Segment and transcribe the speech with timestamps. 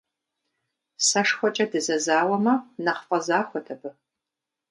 [1.07, 2.53] СэшхуэкӀэ дызэзауэмэ,
[2.83, 3.89] нэхъ фӀэзахуэт абы.